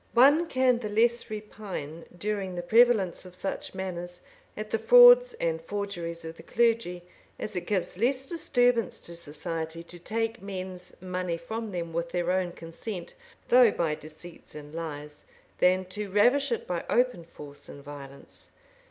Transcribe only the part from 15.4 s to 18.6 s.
than to ravish it by open force and violence.